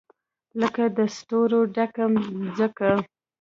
لکه 0.61 0.83
د 0.97 0.99
ستورو 1.15 1.59
ډکه 1.75 2.05
مځکه 2.13 2.91